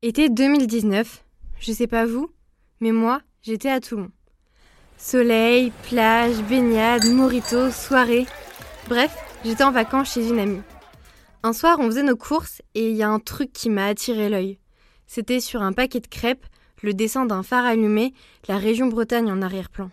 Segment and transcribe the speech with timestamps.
[0.00, 1.24] Été 2019,
[1.58, 2.30] je sais pas vous,
[2.80, 4.12] mais moi, j'étais à Toulon.
[4.96, 8.24] Soleil, plage, baignade, morito, soirée.
[8.88, 9.12] Bref,
[9.44, 10.62] j'étais en vacances chez une amie.
[11.42, 14.28] Un soir, on faisait nos courses et il y a un truc qui m'a attiré
[14.28, 14.60] l'œil.
[15.08, 16.46] C'était sur un paquet de crêpes,
[16.80, 18.14] le dessin d'un phare allumé,
[18.46, 19.90] la région Bretagne en arrière-plan.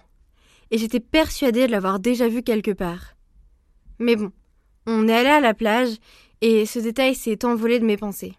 [0.70, 3.16] Et j'étais persuadée de l'avoir déjà vu quelque part.
[3.98, 4.32] Mais bon,
[4.86, 5.98] on est allé à la plage
[6.42, 8.36] et ce détail s'est envolé de mes pensées.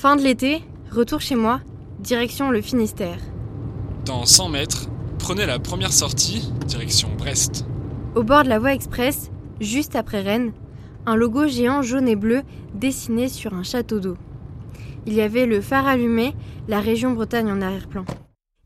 [0.00, 0.62] Fin de l'été,
[0.92, 1.60] retour chez moi,
[1.98, 3.18] direction le Finistère.
[4.04, 4.86] Dans 100 mètres,
[5.18, 7.66] prenez la première sortie, direction Brest.
[8.14, 10.52] Au bord de la voie express, juste après Rennes,
[11.04, 12.42] un logo géant jaune et bleu
[12.74, 14.16] dessiné sur un château d'eau.
[15.04, 16.36] Il y avait le phare allumé,
[16.68, 18.04] la région Bretagne en arrière-plan.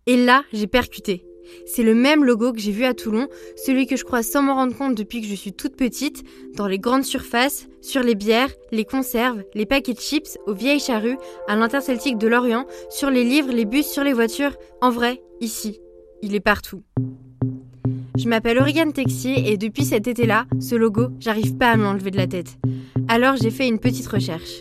[0.05, 1.25] Et là, j'ai percuté.
[1.67, 4.55] C'est le même logo que j'ai vu à Toulon, celui que je crois sans m'en
[4.55, 6.25] rendre compte depuis que je suis toute petite,
[6.57, 10.81] dans les grandes surfaces, sur les bières, les conserves, les paquets de chips, aux vieilles
[10.81, 11.17] charrues,
[11.49, 14.57] à l'interceltique de Lorient, sur les livres, les bus, sur les voitures.
[14.81, 15.81] En vrai, ici,
[16.23, 16.83] il est partout.
[18.17, 22.19] Je m'appelle Oriane Texier et depuis cet été-là, ce logo, j'arrive pas à m'enlever de
[22.19, 22.59] la tête.
[23.09, 24.61] Alors j'ai fait une petite recherche.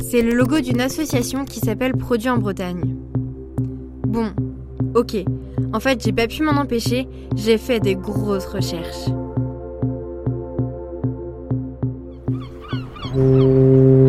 [0.00, 2.96] C'est le logo d'une association qui s'appelle Produits en Bretagne.
[4.06, 4.32] Bon,
[4.94, 5.16] ok.
[5.72, 9.08] En fait, j'ai pas pu m'en empêcher, j'ai fait des grosses recherches.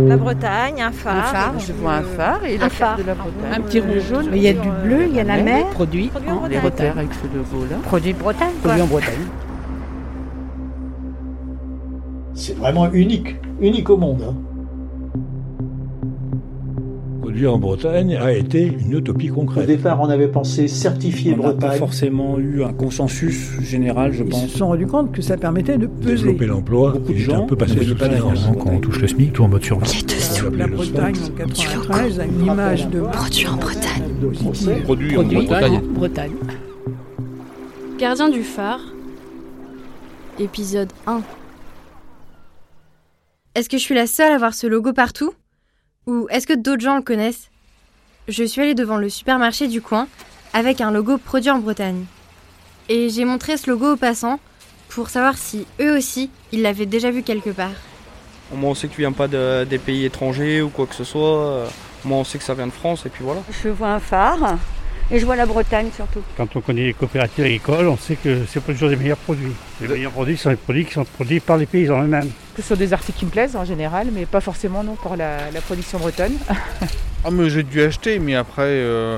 [0.09, 1.15] La Bretagne, un phare.
[1.17, 2.97] Un phare, je vois un phare et la Un carte phare.
[2.97, 3.53] de la Bretagne.
[3.55, 4.25] Un petit rond jaune.
[4.33, 5.65] Il y a du bleu, il y a la mer.
[5.67, 6.61] Produit Produit en en Bretagne.
[6.61, 6.91] Bretagne.
[6.97, 7.77] avec ce logo-là.
[7.83, 8.71] Produit de Bretagne, quoi.
[8.71, 9.25] Produit en Bretagne.
[12.33, 14.23] C'est vraiment unique, unique au monde.
[14.27, 14.35] hein.
[17.37, 19.67] Produit en Bretagne a été une utopie Au concrète.
[19.67, 21.77] départ, on avait pensé certifier On n'a pas Bretagne.
[21.77, 24.47] forcément eu un consensus général, je Ils pense.
[24.47, 26.15] se sont rendus compte que ça permettait de peser.
[26.15, 28.07] Développer l'emploi, Beaucoup de il gens un peu passé ne sous pas.
[28.09, 30.03] Quand on touche le SMIC, tout en mode survie.
[30.57, 34.83] La Bretagne en 93 a une image de Produit en Bretagne.
[34.83, 35.75] Produit Bretagne.
[35.77, 36.31] en Bretagne.
[37.99, 38.81] Gardien du phare,
[40.39, 41.21] épisode 1.
[43.53, 45.33] Est-ce que je suis la seule à voir ce logo partout?
[46.07, 47.49] Ou est-ce que d'autres gens le connaissent?
[48.27, 50.07] Je suis allée devant le supermarché du coin
[50.53, 52.05] avec un logo produit en Bretagne.
[52.89, 54.39] Et j'ai montré ce logo aux passants
[54.89, 57.71] pour savoir si eux aussi, ils l'avaient déjà vu quelque part.
[58.53, 61.03] Moi, on sait que tu viens pas de- des pays étrangers ou quoi que ce
[61.03, 61.67] soit.
[62.05, 63.41] Moi, on sait que ça vient de France et puis voilà.
[63.61, 64.57] Je vois un phare
[65.11, 66.21] et je vois la Bretagne surtout.
[66.37, 69.51] Quand on connaît les coopératives agricoles, on sait que c'est pas toujours les meilleurs produits.
[69.81, 72.31] Les meilleurs produits sont les produits qui sont produits par les paysans eux-mêmes.
[72.57, 75.15] Que ce soit des articles qui me plaisent en général, mais pas forcément non pour
[75.15, 76.33] la, la production bretonne.
[77.25, 79.17] Ah mais j'ai dû acheter, mais après euh,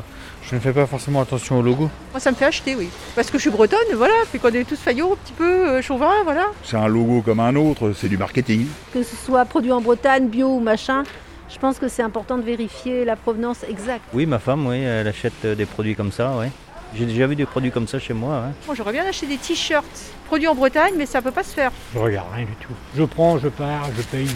[0.49, 1.89] je ne fais pas forcément attention au logo.
[2.11, 2.89] Moi, ça me fait acheter, oui.
[3.13, 5.81] Parce que je suis bretonne, voilà, puis qu'on est tous faillots, un petit peu euh,
[5.81, 6.45] chauvins, voilà.
[6.63, 8.65] C'est un logo comme un autre, c'est du marketing.
[8.93, 11.03] Que ce soit produit en Bretagne, bio ou machin,
[11.49, 14.01] je pense que c'est important de vérifier la provenance exacte.
[14.13, 16.49] Oui, ma femme, oui, elle achète euh, des produits comme ça, ouais.
[16.95, 18.45] J'ai déjà vu des produits comme ça chez moi.
[18.47, 18.51] hein.
[18.65, 19.85] Moi, j'aurais bien acheté des t-shirts
[20.25, 21.71] produits en Bretagne, mais ça peut pas se faire.
[21.93, 22.73] Je regarde rien du tout.
[22.95, 24.27] Je prends, je pars, je paye.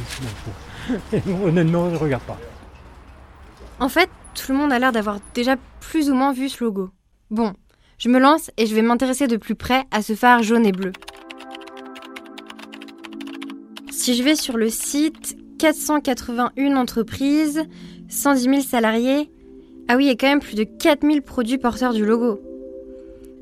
[1.45, 2.37] Honnêtement, je regarde pas.
[3.79, 6.89] En fait, tout le monde a l'air d'avoir déjà plus ou moins vu ce logo.
[7.31, 7.53] Bon,
[7.97, 10.71] je me lance et je vais m'intéresser de plus près à ce phare jaune et
[10.71, 10.91] bleu.
[13.91, 17.63] Si je vais sur le site, 481 entreprises,
[18.09, 19.31] 110 000 salariés.
[19.87, 22.39] Ah oui, il y a quand même plus de 4000 produits porteurs du logo.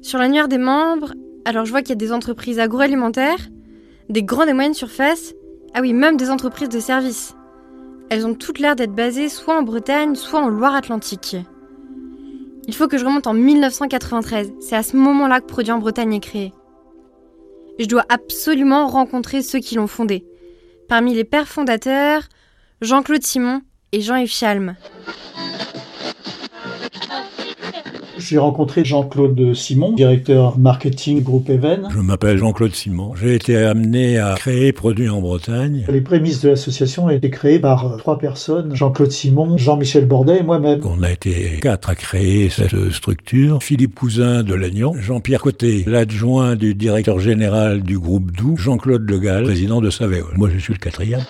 [0.02, 1.13] Sur l'annuaire des membres,
[1.46, 3.50] alors je vois qu'il y a des entreprises agroalimentaires,
[4.09, 5.34] des grandes et moyennes surfaces,
[5.74, 7.35] ah oui, même des entreprises de services.
[8.09, 11.38] Elles ont toutes l'air d'être basées soit en Bretagne, soit en Loire-Atlantique.
[12.68, 14.53] Il faut que je remonte en 1993.
[14.59, 16.53] C'est à ce moment-là que Produit en Bretagne est créé.
[17.79, 20.25] Je dois absolument rencontrer ceux qui l'ont fondé.
[20.90, 22.23] Parmi les pères fondateurs,
[22.81, 24.75] Jean-Claude Simon et Jean-Yves Chalm.
[28.31, 31.89] J'ai rencontré Jean-Claude Simon, directeur marketing groupe Even.
[31.93, 33.11] Je m'appelle Jean-Claude Simon.
[33.13, 35.85] J'ai été amené à créer Produits en Bretagne.
[35.89, 40.37] Les prémices de l'association ont été créées par euh, trois personnes, Jean-Claude Simon, Jean-Michel Bordet
[40.37, 40.79] et moi-même.
[40.85, 43.61] On a été quatre à créer cette structure.
[43.61, 49.19] Philippe Cousin de Lannion, Jean-Pierre Côté, l'adjoint du directeur général du groupe Doux, Jean-Claude Le
[49.19, 50.35] Gall, président de Savéol.
[50.37, 51.25] Moi, je suis le quatrième.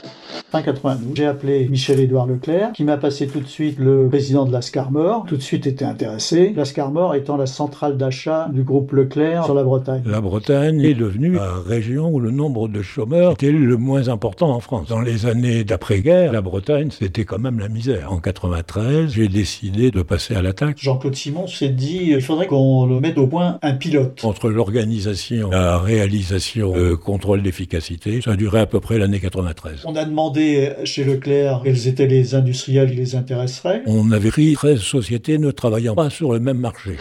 [0.51, 4.51] Fin 92, j'ai appelé Michel-Édouard Leclerc, qui m'a passé tout de suite le président de
[4.51, 5.25] la Scarmore.
[5.27, 6.53] Tout de suite été intéressé.
[6.55, 10.03] La Scarmore étant la centrale d'achat du groupe Leclerc sur la Bretagne.
[10.05, 14.49] La Bretagne est devenue la région où le nombre de chômeurs était le moins important
[14.49, 14.87] en France.
[14.89, 18.11] Dans les années d'après-guerre, la Bretagne, c'était quand même la misère.
[18.11, 20.77] En 93, j'ai décidé de passer à l'attaque.
[20.79, 24.23] Jean-Claude Simon s'est dit, il faudrait qu'on le mette au point un pilote.
[24.23, 29.83] Entre l'organisation la réalisation de contrôle d'efficacité, ça a duré à peu près l'année 93.
[29.85, 33.81] On a demandé demandé chez Leclerc quels étaient les industriels qui les intéresseraient.
[33.85, 36.97] On avait pris 13 sociétés ne travaillant pas sur le même marché.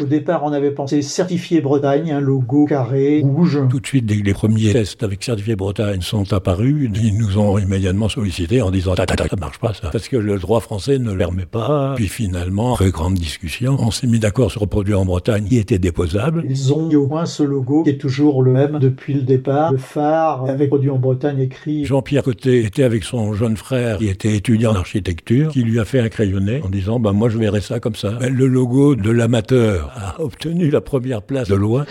[0.00, 3.58] Au départ, on avait pensé certifié Bretagne, un logo carré, rouge.
[3.70, 7.38] Tout de suite, dès que les premiers tests avec certifié Bretagne sont apparus, ils nous
[7.38, 9.06] ont immédiatement sollicité en disant ça
[9.38, 11.94] marche pas ça, parce que le droit français ne permet pas.
[11.96, 15.56] Puis finalement, après grande discussion, on s'est mis d'accord sur le produit en Bretagne qui
[15.56, 16.44] était déposable.
[16.48, 19.72] Ils ont mis au point ce logo qui est toujours le même depuis le départ,
[19.72, 21.84] le phare avec produit en Bretagne écrit.
[21.84, 25.84] Jean-Pierre Côté était avec son jeune frère qui était étudiant en architecture, qui lui a
[25.84, 28.18] fait un crayonné en disant bah moi je verrai ça comme ça.
[28.20, 31.86] Le logo de l'amateur a obtenu la première place de loin.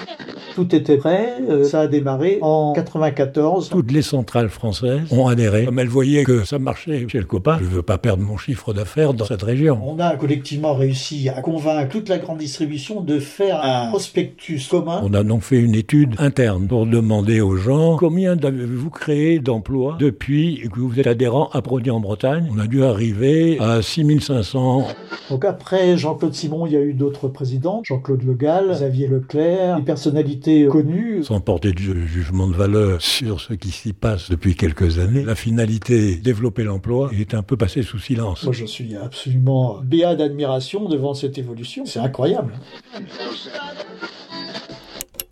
[0.56, 3.68] Tout était prêt, euh, ça a démarré en 94.
[3.68, 5.66] Toutes les centrales françaises ont adhéré.
[5.66, 8.38] Comme elles voyaient que ça marchait chez le copain, je ne veux pas perdre mon
[8.38, 9.78] chiffre d'affaires dans cette région.
[9.84, 15.02] On a collectivement réussi à convaincre toute la grande distribution de faire un prospectus commun.
[15.04, 19.98] On a donc fait une étude interne pour demander aux gens combien avez-vous créé d'emplois
[20.00, 22.50] depuis que vous êtes adhérent à Produit en Bretagne.
[22.56, 24.88] On a dû arriver à 6500.
[25.30, 27.82] Donc après Jean-Claude Simon, il y a eu d'autres présidents.
[27.84, 31.24] Jean-Claude Le Gall, Xavier Leclerc, des personnalités connues.
[31.24, 35.36] Sans porter de jugement de valeur sur ce qui s'y passe depuis quelques années, la
[35.36, 38.44] finalité, développer l'emploi, est un peu passée sous silence.
[38.44, 41.86] Moi, je suis absolument béat d'admiration devant cette évolution.
[41.86, 42.54] C'est incroyable.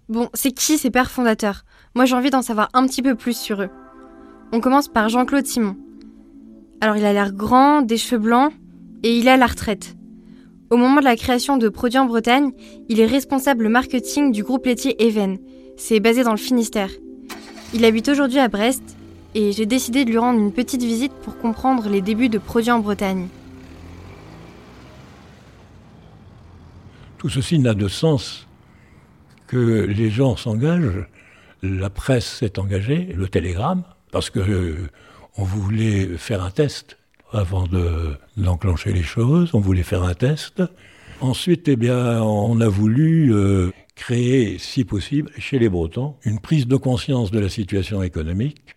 [0.09, 1.63] Bon, c'est qui ces pères fondateurs?
[1.95, 3.69] Moi, j'ai envie d'en savoir un petit peu plus sur eux.
[4.51, 5.75] On commence par Jean-Claude Simon.
[6.81, 8.51] Alors, il a l'air grand, des cheveux blancs,
[9.03, 9.95] et il est à la retraite.
[10.73, 12.49] Au moment de la création de Produits en Bretagne,
[12.89, 15.37] il est responsable marketing du groupe laitier Even.
[15.77, 16.89] C'est basé dans le Finistère.
[17.75, 18.81] Il habite aujourd'hui à Brest
[19.35, 22.71] et j'ai décidé de lui rendre une petite visite pour comprendre les débuts de Produits
[22.71, 23.27] en Bretagne.
[27.19, 28.47] Tout ceci n'a de sens
[29.45, 31.05] que les gens s'engagent.
[31.61, 34.89] La presse s'est engagée, le télégramme, parce que euh,
[35.37, 36.97] on voulait faire un test
[37.33, 37.65] avant
[38.37, 39.51] d'enclencher les choses.
[39.53, 40.63] On voulait faire un test.
[41.19, 46.67] Ensuite, eh bien, on a voulu euh, créer, si possible, chez les Bretons, une prise
[46.67, 48.75] de conscience de la situation économique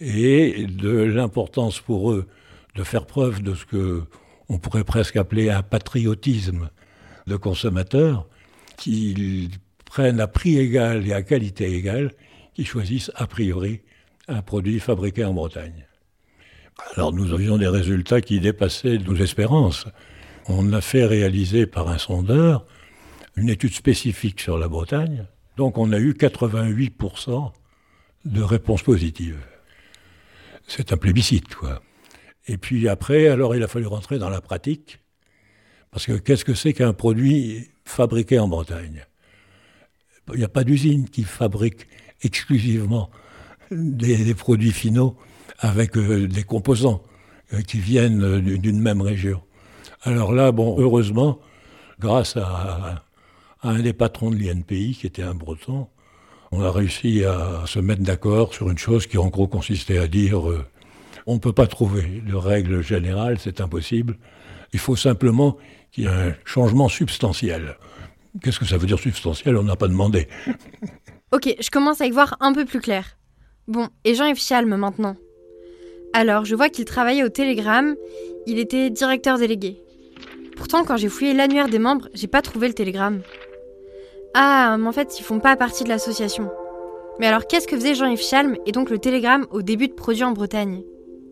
[0.00, 2.26] et de l'importance pour eux
[2.74, 4.02] de faire preuve de ce que
[4.48, 6.68] on pourrait presque appeler un patriotisme
[7.26, 8.26] de consommateurs
[8.76, 9.50] qui
[9.84, 12.12] prennent à prix égal et à qualité égale,
[12.54, 13.80] qui choisissent a priori
[14.28, 15.86] un produit fabriqué en Bretagne.
[16.94, 19.86] Alors nous avions des résultats qui dépassaient nos espérances.
[20.48, 22.66] On a fait réaliser par un sondeur
[23.36, 25.26] une étude spécifique sur la Bretagne.
[25.56, 27.52] Donc on a eu 88%
[28.24, 29.40] de réponses positives.
[30.66, 31.82] C'est un plébiscite, quoi.
[32.46, 34.98] Et puis après, alors il a fallu rentrer dans la pratique.
[35.90, 39.04] Parce que qu'est-ce que c'est qu'un produit fabriqué en Bretagne?
[40.32, 41.86] Il n'y a pas d'usine qui fabrique
[42.22, 43.10] exclusivement
[43.70, 45.16] des produits finaux
[45.62, 47.02] avec euh, des composants
[47.54, 49.40] euh, qui viennent euh, d'une même région.
[50.02, 51.38] Alors là, bon, heureusement,
[52.00, 53.04] grâce à,
[53.62, 55.86] un des patrons de l'INPI, qui était un breton,
[56.50, 60.08] on a réussi à se mettre d'accord sur une chose qui en gros consistait à
[60.08, 60.42] dire
[61.26, 64.18] on ne peut pas trouver de règle générale, c'est impossible.
[64.72, 65.56] Il faut simplement
[65.92, 67.76] qu'il y ait un changement substantiel.
[68.42, 69.56] Qu'est-ce que ça veut dire substantiel?
[69.56, 70.26] On n'a pas demandé.
[71.30, 73.16] Ok, je commence à y voir un peu plus clair.
[73.68, 75.16] Bon, et Jean-Yves Chalme maintenant
[76.12, 77.96] alors, je vois qu'il travaillait au Télégramme,
[78.46, 79.82] il était directeur délégué.
[80.56, 83.22] Pourtant, quand j'ai fouillé l'annuaire des membres, j'ai pas trouvé le Télégramme.
[84.34, 86.50] Ah, mais en fait, ils font pas partie de l'association.
[87.18, 90.24] Mais alors, qu'est-ce que faisait Jean-Yves Chalm et donc le Télégramme au début de Produits
[90.24, 90.82] en Bretagne?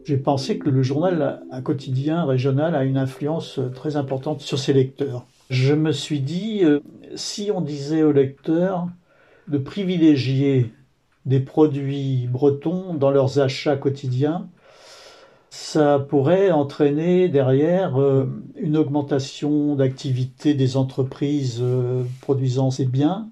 [0.05, 4.73] J'ai pensé que le journal, un quotidien régional, a une influence très importante sur ses
[4.73, 5.26] lecteurs.
[5.50, 6.81] Je me suis dit, euh,
[7.14, 8.88] si on disait aux lecteurs
[9.49, 10.73] de privilégier
[11.26, 14.49] des produits bretons dans leurs achats quotidiens,
[15.50, 18.26] ça pourrait entraîner derrière euh,
[18.57, 23.28] une augmentation d'activité des entreprises euh, produisant ces biens,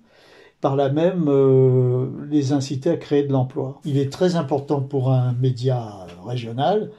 [0.60, 3.80] par là même euh, les inciter à créer de l'emploi.
[3.84, 6.90] Il est très important pour un média régional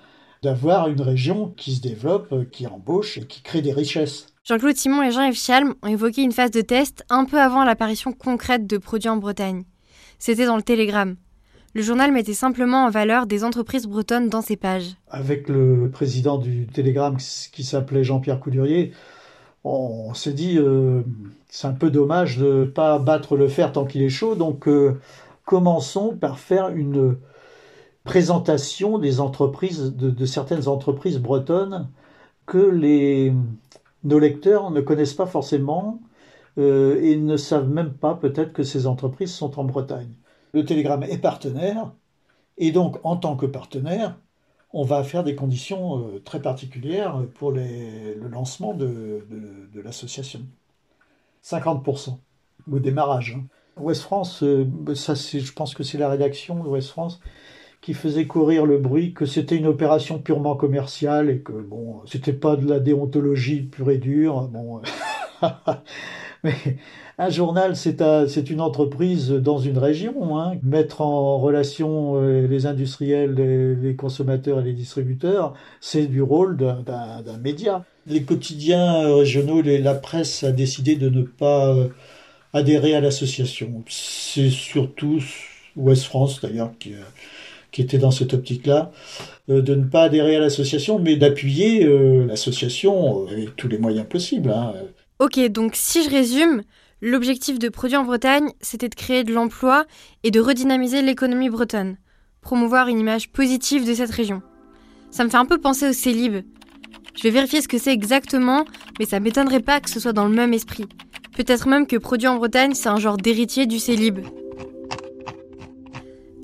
[0.42, 4.28] d'avoir une région qui se développe, qui embauche et qui crée des richesses.
[4.46, 8.14] Jean-Claude Simon et Jean-Yves Chalm ont évoqué une phase de test un peu avant l'apparition
[8.14, 9.66] concrète de produits en Bretagne.
[10.18, 11.18] C'était dans le Télégramme.
[11.76, 14.96] Le journal mettait simplement en valeur des entreprises bretonnes dans ses pages.
[15.10, 18.92] Avec le président du Télégramme qui s'appelait Jean-Pierre Coudurier,
[19.64, 21.04] on s'est dit euh,
[21.48, 24.68] c'est un peu dommage de ne pas battre le fer tant qu'il est chaud, donc
[24.68, 25.00] euh,
[25.46, 27.18] commençons par faire une
[28.04, 31.88] présentation des entreprises, de, certaines entreprises bretonnes
[32.48, 33.32] que
[34.04, 36.00] nos lecteurs ne connaissent pas forcément
[36.58, 40.10] euh, et ne savent même pas peut-être que ces entreprises sont en Bretagne.
[40.54, 41.92] Le Télégramme est partenaire
[42.58, 44.18] Et donc, en tant que partenaire,
[44.74, 49.26] on va faire des conditions euh, très particulières pour le lancement de,
[49.84, 50.42] l'association.
[51.44, 52.20] 50%
[52.72, 53.38] au démarrage.
[53.38, 53.46] hein.
[53.82, 57.22] Ouest France, euh, c'est- je pense que c'est la rédaction de Ouest France
[57.82, 62.34] qui faisait courir le bruit que c'était une opération purement commerciale et que bon, c'était
[62.34, 64.48] pas de la déontologie pure et dure.
[64.50, 64.82] Bon,
[66.44, 66.54] mais
[67.18, 70.38] un journal, c'est un- c'est une entreprise dans une région.
[70.40, 70.54] hein.
[70.64, 76.84] Mettre en relation euh, les industriels, les, consommateurs et les distributeurs, c'est du rôle d'un-
[77.42, 77.86] média.
[78.06, 81.90] Les quotidiens euh, régionaux, la presse a décidé de ne pas euh,
[82.54, 83.84] adhérer à l'association.
[83.90, 85.20] C'est surtout
[85.76, 86.94] Ouest France d'ailleurs qui,
[87.82, 88.92] était dans cette optique-là,
[89.48, 91.86] de ne pas adhérer à l'association, mais d'appuyer
[92.26, 94.52] l'association avec tous les moyens possibles.
[94.52, 94.74] hein.
[95.20, 96.64] Ok, donc si je résume,
[97.02, 99.86] l'objectif de Produits en Bretagne, c'était de créer de l'emploi
[100.24, 101.98] et de redynamiser l'économie bretonne,
[102.40, 104.42] promouvoir une image positive de cette région.
[105.12, 106.46] Ça me fait un peu penser au Célib.
[107.18, 108.64] Je vais vérifier ce que c'est exactement,
[108.98, 110.88] mais ça m'étonnerait pas que ce soit dans le même esprit.
[111.36, 114.20] Peut-être même que Produits en Bretagne, c'est un genre d'héritier du Célib.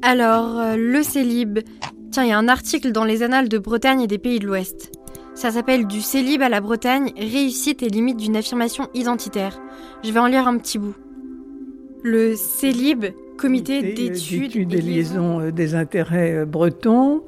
[0.01, 1.59] Alors, euh, le Célib.
[2.11, 4.47] Tiens, il y a un article dans les Annales de Bretagne et des Pays de
[4.47, 4.91] l'Ouest.
[5.35, 9.59] Ça s'appelle Du Célib à la Bretagne, réussite et limite d'une affirmation identitaire.
[10.01, 10.95] Je vais en lire un petit bout.
[12.03, 17.21] Le Célib, comité d'études et liaisons euh, des intérêts euh, bretons,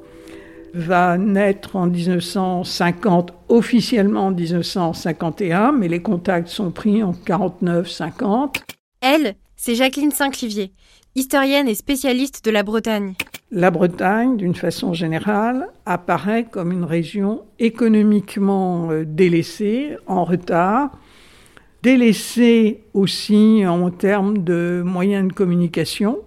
[0.72, 8.62] va naître en 1950, officiellement en 1951, mais les contacts sont pris en 49-50.
[9.02, 10.72] Elle, c'est Jacqueline Saint-Clivier,
[11.14, 13.14] historienne et spécialiste de la Bretagne.
[13.50, 20.90] La Bretagne, d'une façon générale, apparaît comme une région économiquement euh, délaissée, en retard,
[21.82, 26.18] délaissée aussi en termes de moyens de communication.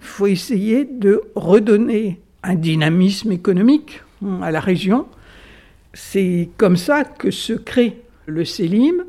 [0.00, 5.06] Il faut essayer de redonner un dynamisme économique hein, à la région.
[5.94, 9.04] C'est comme ça que se crée le CELIM,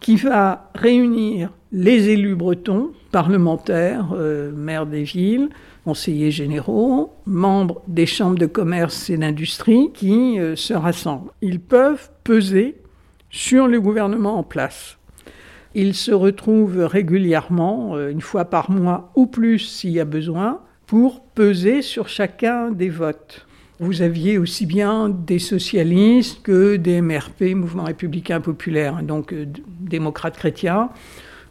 [0.00, 5.50] qui va réunir les élus bretons, parlementaires, euh, maires des villes,
[5.84, 11.30] conseillers généraux, membres des chambres de commerce et d'industrie qui euh, se rassemblent.
[11.40, 12.76] Ils peuvent peser
[13.30, 14.98] sur le gouvernement en place.
[15.74, 20.60] Ils se retrouvent régulièrement, euh, une fois par mois ou plus s'il y a besoin,
[20.86, 23.46] pour peser sur chacun des votes.
[23.80, 29.46] Vous aviez aussi bien des socialistes que des MRP, Mouvement républicain populaire, donc euh,
[29.80, 30.90] démocrates chrétiens,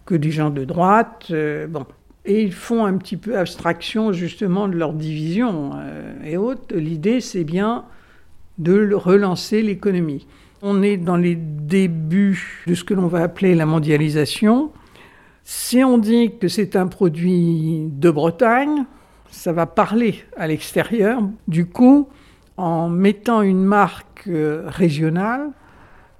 [0.06, 1.32] que des gens de droite.
[1.70, 1.86] bon.
[2.26, 6.76] Et ils font un petit peu abstraction justement de leur division euh, et autres.
[6.76, 7.86] L'idée, c'est bien
[8.58, 10.28] de relancer l'économie.
[10.62, 14.72] On est dans les débuts de ce que l'on va appeler la mondialisation.
[15.44, 18.86] Si on dit que c'est un produit de Bretagne,
[19.32, 21.24] ça va parler à l'extérieur.
[21.48, 22.08] Du coup,
[22.58, 25.50] en mettant une marque euh, régionale,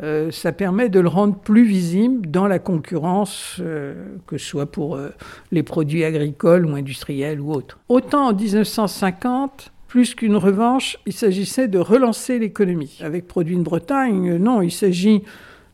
[0.02, 3.94] euh, ça permet de le rendre plus visible dans la concurrence, euh,
[4.26, 5.10] que ce soit pour euh,
[5.52, 7.80] les produits agricoles ou industriels ou autres.
[7.88, 12.98] Autant en 1950, plus qu'une revanche, il s'agissait de relancer l'économie.
[13.02, 15.22] Avec Produits de Bretagne, non, il s'agit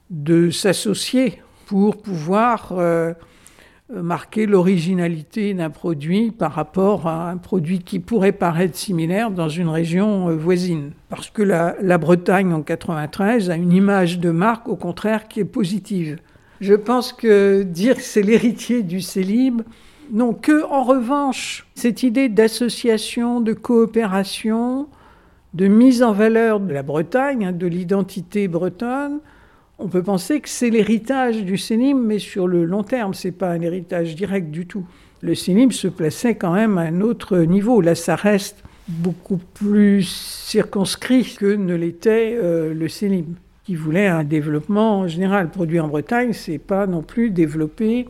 [0.09, 2.73] de s'associer pour pouvoir
[3.89, 9.69] marquer l'originalité d'un produit par rapport à un produit qui pourrait paraître similaire dans une
[9.69, 10.91] région euh, voisine.
[11.09, 15.39] Parce que la, la Bretagne en 93 a une image de marque au contraire qui
[15.39, 16.17] est positive.
[16.59, 19.61] Je pense que dire que c'est l'héritier du Célib,
[20.11, 24.87] non, que en revanche, cette idée d'association, de coopération,
[25.53, 29.19] de mise en valeur de la Bretagne, hein, de l'identité bretonne,
[29.79, 33.51] on peut penser que c'est l'héritage du Célim, mais sur le long terme, c'est pas
[33.51, 34.85] un héritage direct du tout.
[35.21, 37.81] Le Célim se plaçait quand même à un autre niveau.
[37.81, 44.23] Là, ça reste beaucoup plus circonscrit que ne l'était euh, le Célim, qui voulait un
[44.23, 45.49] développement général.
[45.49, 48.07] Produit en Bretagne, c'est pas non plus développer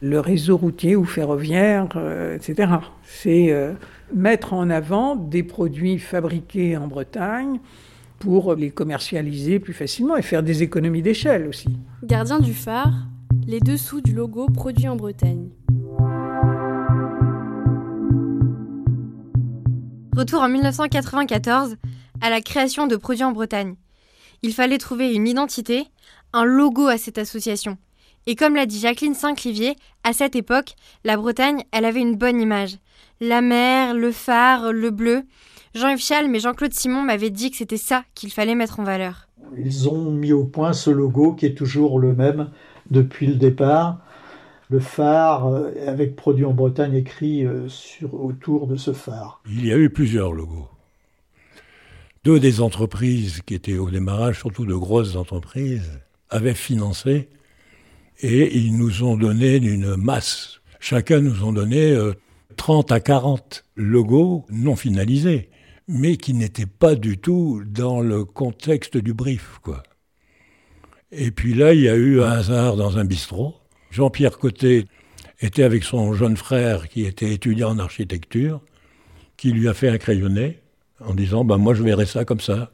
[0.00, 2.72] le réseau routier ou ferroviaire, euh, etc.
[3.04, 3.72] C'est euh,
[4.12, 7.60] mettre en avant des produits fabriqués en Bretagne
[8.24, 11.68] pour les commercialiser plus facilement et faire des économies d'échelle aussi.
[12.02, 13.06] Gardien du phare,
[13.46, 15.50] les dessous du logo produit en Bretagne.
[20.16, 21.76] Retour en 1994
[22.22, 23.74] à la création de Produits en Bretagne.
[24.40, 25.84] Il fallait trouver une identité,
[26.32, 27.76] un logo à cette association.
[28.26, 32.40] Et comme l'a dit Jacqueline Saint-Clivier, à cette époque, la Bretagne, elle avait une bonne
[32.40, 32.78] image.
[33.20, 35.24] La mer, le phare, le bleu.
[35.74, 39.26] Jean-Yves Chalm et Jean-Claude Simon m'avaient dit que c'était ça qu'il fallait mettre en valeur.
[39.58, 42.50] Ils ont mis au point ce logo qui est toujours le même
[42.90, 43.98] depuis le départ.
[44.70, 49.42] Le phare euh, avec produit en Bretagne écrit euh, sur, autour de ce phare.
[49.46, 50.68] Il y a eu plusieurs logos.
[52.22, 56.00] Deux des entreprises qui étaient au démarrage, surtout de grosses entreprises,
[56.30, 57.28] avaient financé
[58.20, 60.60] et ils nous ont donné une masse.
[60.78, 61.98] Chacun nous ont donné
[62.56, 65.50] 30 à 40 logos non finalisés,
[65.86, 69.82] mais qui n'étaient pas du tout dans le contexte du brief, quoi.
[71.12, 73.54] Et puis là, il y a eu un hasard dans un bistrot.
[73.90, 74.86] Jean-Pierre Côté
[75.40, 78.60] était avec son jeune frère qui était étudiant en architecture,
[79.36, 80.60] qui lui a fait un crayonné
[81.00, 82.72] en disant bah, Moi, je verrai ça comme ça,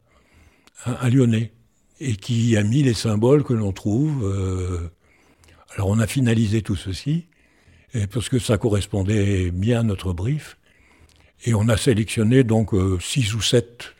[0.85, 1.51] un, lyonnais.
[1.99, 4.25] Et qui a mis les symboles que l'on trouve.
[4.25, 4.89] Euh,
[5.75, 7.27] alors, on a finalisé tout ceci,
[8.11, 10.57] parce que ça correspondait bien à notre brief.
[11.45, 13.93] Et on a sélectionné donc euh, six ou sept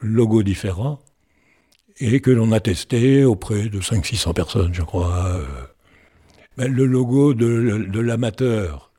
[0.00, 1.00] logos différents
[1.98, 5.40] et que l'on a testé auprès de 500-600 personnes, je crois.
[6.56, 8.90] Ben, le logo de, l'amateur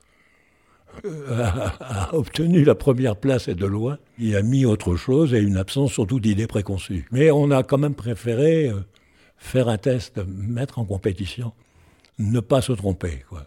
[1.05, 3.97] euh, a, a, obtenu la première place et de loin.
[4.17, 7.05] Il a mis autre chose et une absence surtout d'idées préconçues.
[7.11, 8.81] Mais on a quand même préféré euh,
[9.37, 11.53] faire un test, mettre en compétition,
[12.19, 13.23] ne pas se tromper.
[13.29, 13.45] Quoi.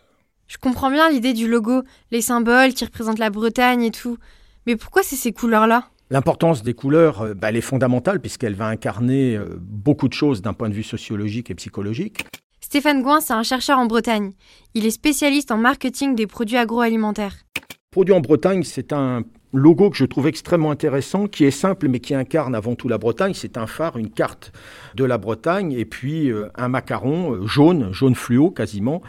[0.58, 4.18] Je comprends bien l'idée du logo, les symboles qui représentent la Bretagne et tout.
[4.66, 5.88] Mais pourquoi c'est ces couleurs-là?
[6.10, 10.42] L'importance des couleurs, euh, bah, elle est fondamentale puisqu'elle va incarner euh, beaucoup de choses
[10.42, 12.26] d'un point de vue sociologique et psychologique.
[12.60, 14.32] Stéphane Gouin, c'est un chercheur en Bretagne.
[14.74, 17.36] Il est spécialiste en marketing des produits agroalimentaires.
[17.92, 22.00] Produits en Bretagne, c'est un logo que je trouve extrêmement intéressant, qui est simple mais
[22.00, 23.32] qui incarne avant tout la Bretagne.
[23.34, 24.52] C'est un phare, une carte
[24.94, 29.02] de la Bretagne et puis euh, un macaron euh, jaune, jaune fluo quasiment.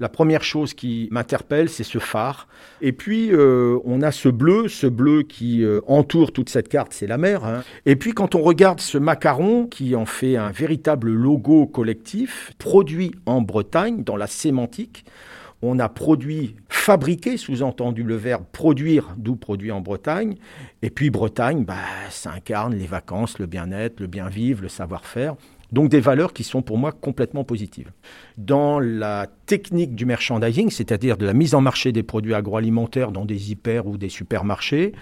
[0.00, 2.48] La première chose qui m'interpelle, c'est ce phare.
[2.80, 7.06] Et puis euh, on a ce bleu, ce bleu qui entoure toute cette carte, c'est
[7.06, 7.44] la mer.
[7.44, 7.62] Hein.
[7.86, 13.12] Et puis quand on regarde ce macaron qui en fait un véritable logo collectif, produit
[13.26, 15.04] en Bretagne dans la sémantique,
[15.62, 20.36] on a produit, fabriqué, sous-entendu le verbe produire, d'où produit en Bretagne.
[20.82, 21.76] Et puis Bretagne, bah,
[22.10, 25.36] ça incarne les vacances, le bien-être, le bien-vivre, le savoir-faire.
[25.70, 27.92] Donc des valeurs qui sont pour moi complètement positives.
[28.36, 33.24] Dans la technique du merchandising, c'est-à-dire de la mise en marché des produits agroalimentaires dans
[33.24, 34.92] des hyper ou des supermarchés,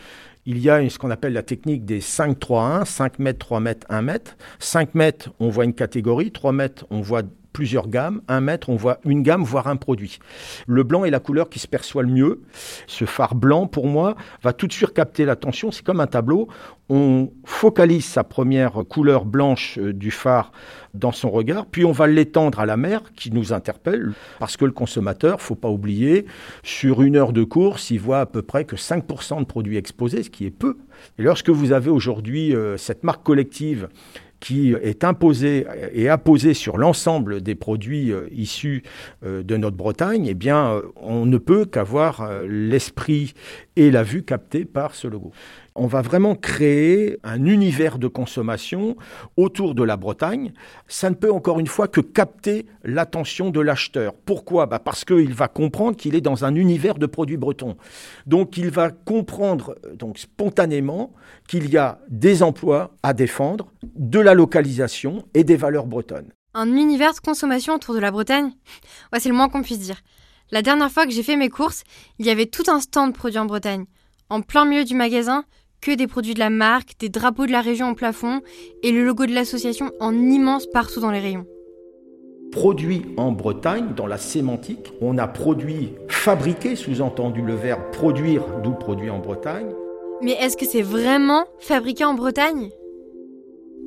[0.46, 4.02] il y a ce qu'on appelle la technique des 5-3-1, 5 mètres, 3 mètres, 1
[4.02, 4.37] mètre.
[4.58, 8.22] 5 mètres, on voit une catégorie, 3 mètres, on voit plusieurs gammes.
[8.28, 10.18] Un mètre, on voit une gamme, voire un produit.
[10.66, 12.42] Le blanc est la couleur qui se perçoit le mieux.
[12.86, 15.70] Ce phare blanc, pour moi, va tout de suite capter l'attention.
[15.70, 16.48] C'est comme un tableau.
[16.88, 20.50] On focalise sa première couleur blanche euh, du phare
[20.92, 24.64] dans son regard, puis on va l'étendre à la mer qui nous interpelle, parce que
[24.64, 26.26] le consommateur, faut pas oublier,
[26.64, 30.24] sur une heure de course, il voit à peu près que 5% de produits exposés,
[30.24, 30.78] ce qui est peu.
[31.18, 33.88] Et lorsque vous avez aujourd'hui euh, cette marque collective
[34.40, 38.83] qui est imposé et apposé sur l'ensemble des produits euh, issus
[39.24, 43.35] euh, de notre Bretagne, eh bien, euh, on ne peut qu'avoir l'esprit
[43.80, 45.32] et la vue captés par ce logo
[45.74, 48.96] on va vraiment créer un univers de consommation
[49.38, 50.52] autour de la Bretagne.
[50.88, 54.12] Ça ne peut encore une fois que capter l'attention de l'acheteur.
[54.12, 54.66] Pourquoi?
[54.66, 57.76] Bah Parce qu'il va comprendre qu'il est dans un univers de produits bretons.
[58.26, 61.14] Donc il va comprendre donc, spontanément
[61.48, 66.32] qu'il y a des emplois à défendre, de la localisation et des valeurs bretonnes.
[66.52, 68.50] Un univers de consommation autour de la Bretagne?
[69.18, 70.02] C'est le moins qu'on puisse dire.
[70.52, 71.84] La dernière fois que j'ai fait mes courses,
[72.18, 73.84] il y avait tout un stand de produits en Bretagne.
[74.30, 75.44] En plein milieu du magasin,
[75.80, 78.40] que des produits de la marque, des drapeaux de la région au plafond
[78.82, 81.46] et le logo de l'association en immense partout dans les rayons.
[82.50, 88.72] Produit en Bretagne, dans la sémantique, on a produit fabriqué, sous-entendu le verbe produire, d'où
[88.72, 89.72] produit en Bretagne.
[90.20, 92.70] Mais est-ce que c'est vraiment fabriqué en Bretagne?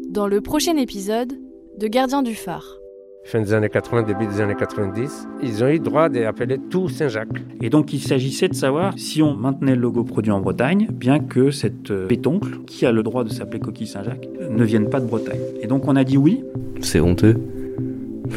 [0.08, 1.34] Dans le prochain épisode
[1.78, 2.78] de Gardien du phare
[3.24, 7.42] fin des années 80, début des années 90, ils ont eu droit d'appeler tout Saint-Jacques.
[7.62, 11.20] Et donc il s'agissait de savoir si on maintenait le logo produit en Bretagne, bien
[11.20, 15.00] que cette euh, pétoncle, qui a le droit de s'appeler coquille Saint-Jacques, ne vienne pas
[15.00, 15.40] de Bretagne.
[15.62, 16.44] Et donc on a dit oui.
[16.82, 17.38] C'est honteux.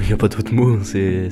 [0.01, 1.29] Il n'y a pas d'autre mot, c'est...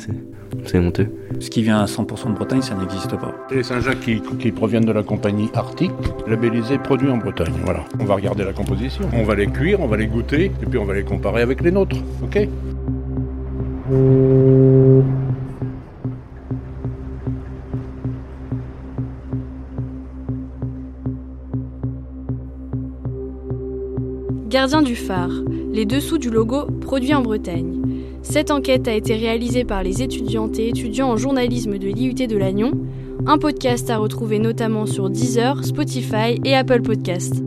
[0.64, 1.08] C'est honteux.
[1.40, 3.34] Ce qui vient à 100% de Bretagne, ça n'existe pas.
[3.50, 5.90] Les Saint-Jacques qui, qui, proviennent de la compagnie Arctique,
[6.26, 7.52] labellisés produits en Bretagne.
[7.64, 7.84] Voilà.
[8.00, 9.04] On va regarder la composition.
[9.12, 11.60] On va les cuire, on va les goûter, et puis on va les comparer avec
[11.60, 11.96] les nôtres.
[12.22, 12.48] Ok?
[13.86, 15.04] Gardien
[24.80, 25.28] du phare,
[25.70, 27.82] les dessous du logo produit en Bretagne.
[28.22, 32.38] Cette enquête a été réalisée par les étudiantes et étudiants en journalisme de l'IUT de
[32.38, 32.72] Lannion,
[33.26, 37.43] un podcast à retrouver notamment sur Deezer, Spotify et Apple Podcasts.